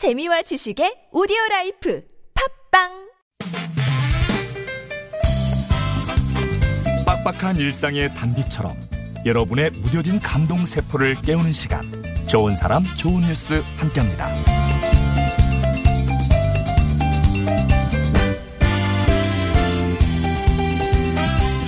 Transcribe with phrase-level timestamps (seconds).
[0.00, 2.02] 재미와 지식의 오디오 life
[2.72, 2.88] 팟빵
[7.04, 8.74] 빡빡한 일상의 단비처럼
[9.26, 11.82] 여러분의 무뎌진 감동 세포를 깨우는 시간
[12.26, 14.32] 좋은 사람 좋은 뉴스 함께합니다.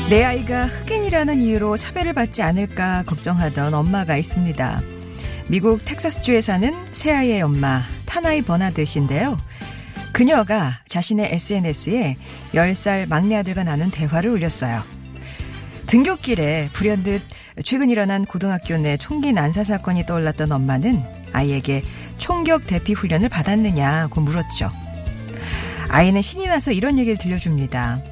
[0.09, 5.02] 내 아이가 흑인이라는 이유로 차별을 받지 않을까 걱정하던 엄마가 있습니다.
[5.49, 9.37] 미국 텍사스주에 사는 새아이의 엄마 타나이 버나드 씨인데요.
[10.13, 12.15] 그녀가 자신의 SNS에
[12.55, 14.83] 10살 막내 아들과 나눈 대화를 올렸어요.
[15.87, 17.23] 등굣길에 불현듯
[17.65, 21.03] 최근 일어난 고등학교 내 총기 난사 사건이 떠올랐던 엄마는
[21.33, 21.83] 아이에게
[22.17, 24.71] 총격 대피 훈련을 받았느냐고 물었죠.
[25.89, 28.03] 아이는 신이 나서 이런 얘기를 들려줍니다.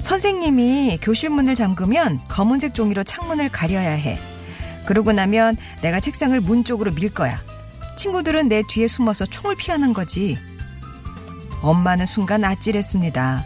[0.00, 4.18] 선생님이 교실 문을 잠그면 검은색 종이로 창문을 가려야 해.
[4.86, 7.38] 그러고 나면 내가 책상을 문 쪽으로 밀 거야.
[7.96, 10.38] 친구들은 내 뒤에 숨어서 총을 피하는 거지.
[11.62, 13.44] 엄마는 순간 아찔했습니다.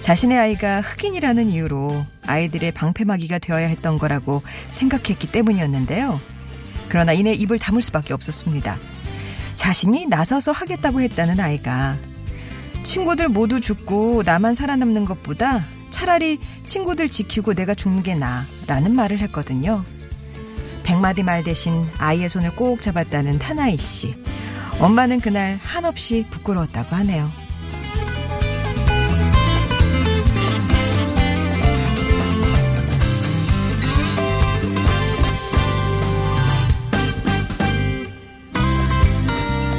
[0.00, 6.20] 자신의 아이가 흑인이라는 이유로 아이들의 방패막이가 되어야 했던 거라고 생각했기 때문이었는데요.
[6.88, 8.78] 그러나 이내 입을 다물 수밖에 없었습니다.
[9.56, 11.96] 자신이 나서서 하겠다고 했다는 아이가
[12.84, 19.84] 친구들 모두 죽고 나만 살아남는 것보다 차라리 친구들 지키고 내가 죽는 게 나라는 말을 했거든요.
[20.86, 24.14] 백마디 말 대신 아이의 손을 꼭 잡았다는 타나이 씨.
[24.80, 27.28] 엄마는 그날 한없이 부끄러웠다고 하네요.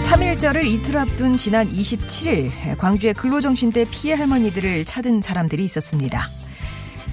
[0.09, 6.27] 삼일절을 이틀 앞둔 지난 27일 광주의 근로정신대 피해 할머니들을 찾은 사람들이 있었습니다.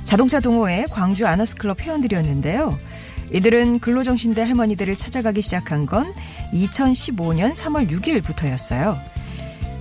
[0.03, 2.77] 자동차 동호회 광주 아너스클럽 회원들이었는데요.
[3.33, 6.13] 이들은 근로정신대 할머니들을 찾아가기 시작한 건
[6.53, 8.99] 2015년 3월 6일부터였어요.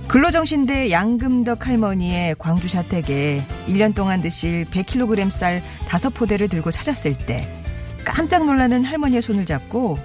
[0.08, 7.48] 근로정신대 양금덕 할머니의 광주 자택에 1년 동안 드실 100kg 쌀 5포대를 들고 찾았을 때
[8.04, 9.96] 깜짝 놀라는 할머니의 손을 잡고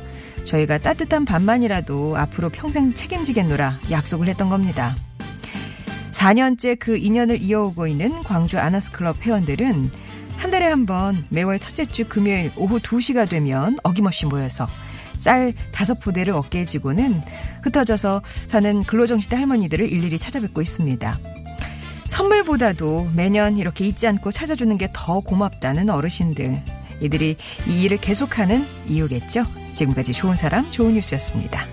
[0.45, 4.95] 저희가 따뜻한 밥만이라도 앞으로 평생 책임지겠노라 약속을 했던 겁니다.
[6.11, 9.91] 4년째 그 인연을 이어오고 있는 광주 아너스클럽 회원들은 한
[10.59, 14.67] 달에 한 번 매월 첫째 주 금요일 오후 2시가 되면 어김없이 모여서
[15.15, 17.21] 쌀 다섯 포대를 어깨에 지고는
[17.63, 21.17] 흩어져서 사는 근로정시대 할머니들을 일일이 찾아뵙고 있습니다.
[22.05, 26.61] 선물보다도 매년 이렇게 잊지 않고 찾아주는 게 더 고맙다는 어르신들.
[27.01, 27.37] 이들이
[27.67, 29.45] 이 일을 계속하는 이유겠죠.
[29.73, 31.65] 지금까지 좋은 사람, 좋은 뉴스였습니다.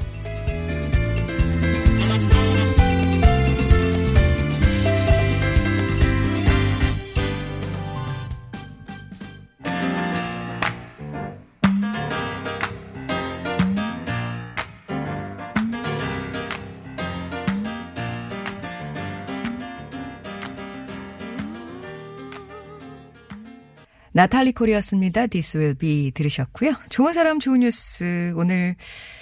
[24.16, 25.26] 나탈리 코리였습니다.
[25.26, 26.72] This will be 들으셨고요.
[26.88, 28.74] 좋은 사람 좋은 뉴스 오늘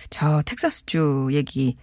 [0.08, 1.76] 저 텍사스주 얘기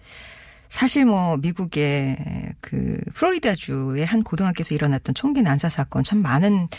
[0.69, 6.69] 사실 뭐 미국의 그 플로리다주의 한 고등학교에서 일어났던 총기 난사 사건 참 많은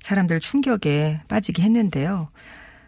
[0.00, 2.30] 사람들 충격에 빠지게 했는데요.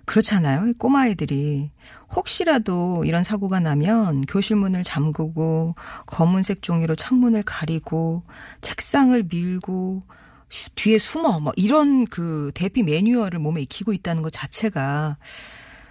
[0.07, 0.73] 그렇잖아요.
[0.79, 1.71] 꼬마아이들이
[2.17, 5.75] 혹시라도 이런 사고가 나면 교실 문을 잠그고
[6.07, 8.23] 검은색 종이로 창문을 가리고
[8.63, 10.05] 책상을 밀고
[10.49, 15.17] 뒤에 숨어 뭐 이런 그 대피 매뉴얼을 몸에 익히고 있다는 것 자체가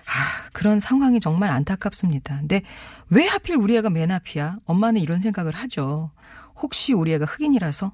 [0.08, 2.38] 아, 그런 상황이 정말 안타깝습니다.
[2.40, 2.62] 근데
[3.10, 4.58] 왜 하필 우리 애가 맨 앞이야?
[4.66, 6.12] 엄마는 이런 생각을 하죠.
[6.56, 7.92] 혹시 우리 애가 흑인이라서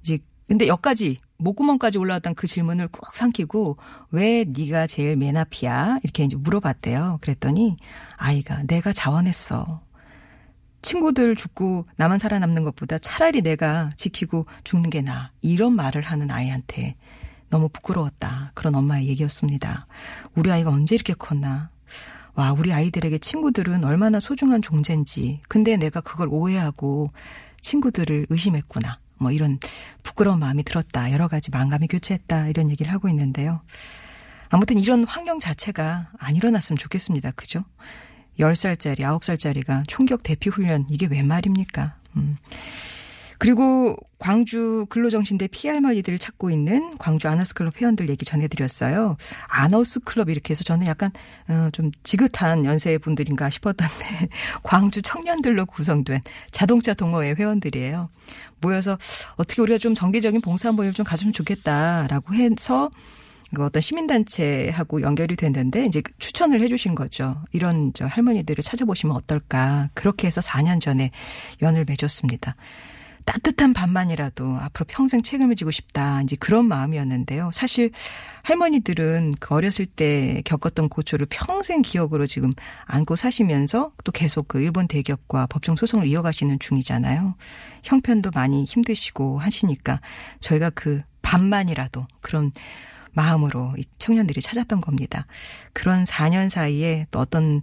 [0.00, 0.18] 이제
[0.48, 3.78] 근데 여기까지 목구멍까지 올라왔던 그 질문을 꾹 삼키고
[4.12, 5.98] 왜 네가 제일 맨 앞이야?
[6.04, 7.18] 이렇게 이제 물어봤대요.
[7.20, 7.76] 그랬더니
[8.16, 9.82] 아이가 내가 자원했어.
[10.86, 15.30] 친구들 죽고 나만 살아남는 것보다 차라리 내가 지키고 죽는 게 나아.
[15.42, 16.94] 이런 말을 하는 아이한테
[17.50, 18.52] 너무 부끄러웠다.
[18.54, 19.88] 그런 엄마의 얘기였습니다.
[20.36, 21.70] 우리 아이가 언제 이렇게 컸나.
[22.34, 25.40] 와, 우리 아이들에게 친구들은 얼마나 소중한 존재인지.
[25.48, 27.10] 근데 내가 그걸 오해하고
[27.62, 29.00] 친구들을 의심했구나.
[29.18, 29.58] 뭐 이런
[30.04, 31.10] 부끄러운 마음이 들었다.
[31.10, 32.46] 여러 가지 망감이 교체했다.
[32.46, 33.60] 이런 얘기를 하고 있는데요.
[34.50, 37.32] 아무튼 이런 환경 자체가 안 일어났으면 좋겠습니다.
[37.32, 37.64] 그죠?
[38.38, 41.96] 10살짜리, 9살짜리가 총격 대피 훈련 이게 웬 말입니까?
[42.16, 42.36] 음.
[43.38, 49.16] 그리고 광주 근로정신대 피할머니들을 찾고 있는 광주 아너스클럽 회원들 얘기 전해드렸어요.
[49.48, 51.10] 아너스클럽 이렇게 해서 저는 약간
[51.48, 54.28] 어, 좀 지긋한 연세 분들인가 싶었던데
[54.62, 58.08] 광주 청년들로 구성된 자동차 동호회 회원들이에요.
[58.60, 58.96] 모여서
[59.36, 62.90] 어떻게 우리가 좀 정기적인 봉사 모임을 좀 가지면 좋겠다라고 해서
[63.54, 67.42] 그 어떤 시민단체하고 연결이 됐는데 이제 추천을 해주신 거죠.
[67.52, 69.88] 이런 저 할머니들을 찾아보시면 어떨까.
[69.94, 71.10] 그렇게 해서 4년 전에
[71.62, 72.56] 연을 맺었습니다.
[73.26, 76.22] 따뜻한 밤만이라도 앞으로 평생 책임을 지고 싶다.
[76.22, 77.50] 이제 그런 마음이었는데요.
[77.52, 77.90] 사실
[78.44, 82.52] 할머니들은 그 어렸을 때 겪었던 고초를 평생 기억으로 지금
[82.84, 87.34] 안고 사시면서 또 계속 그 일본 대기업과 법정 소송을 이어가시는 중이잖아요.
[87.82, 90.00] 형편도 많이 힘드시고 하시니까
[90.38, 92.52] 저희가 그 밤만이라도 그런
[93.16, 95.26] 마음으로 이 청년들이 찾았던 겁니다.
[95.72, 97.60] 그런 4년 사이에 또 어떤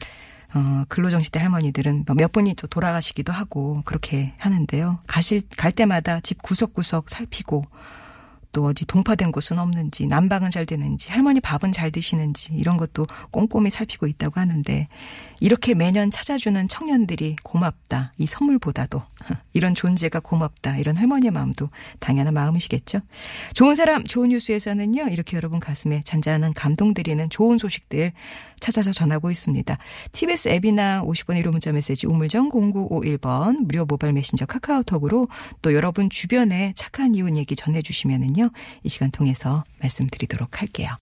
[0.56, 5.00] 어, 근로정시대 할머니들은 몇 분이 또 돌아가시기도 하고 그렇게 하는데요.
[5.08, 7.66] 가실, 갈 때마다 집 구석구석 살피고
[8.54, 13.70] 또 어디 동파된 곳은 없는지 난방은 잘 되는지 할머니 밥은 잘 드시는지 이런 것도 꼼꼼히
[13.70, 14.88] 살피고 있다고 하는데
[15.40, 19.02] 이렇게 매년 찾아주는 청년들이 고맙다 이 선물보다도
[19.54, 21.70] 이런 존재가 고맙다 이런 할머니의 마음도
[22.00, 23.02] 당연한 마음이시겠죠.
[23.54, 28.14] 좋은 사람 좋은 뉴스에서는요 이렇게 여러분 가슴에 잔잔한 감동 드리는 좋은 소식들
[28.60, 29.78] 찾아서 전하고 있습니다.
[30.14, 35.28] TBS 앱이나 50번 1호 문자 메시지 우물정 0951번 무료 모바일 메신저 카카오톡으로
[35.62, 38.50] 또 여러분 주변에 착한 이웃 얘기 전해주시면은 요
[38.84, 40.90] 이 시간 통해서 말씀드리도록 할게요.